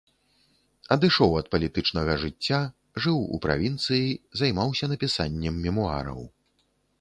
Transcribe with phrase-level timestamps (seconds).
[0.93, 2.61] Адышоў ад палітычнага жыцця,
[3.05, 4.09] жыў у правінцыі,
[4.43, 6.19] займаўся напісаннем мемуараў.